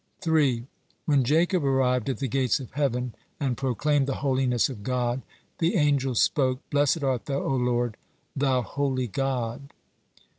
[0.21, 0.65] 3.
[1.05, 5.21] When Jacob arrived at the gates of heaven and proclaimed the holiness of God,
[5.59, 7.97] the angels spoke: "Blessed art Thou, O Lord,
[8.35, 9.71] Thou holy God."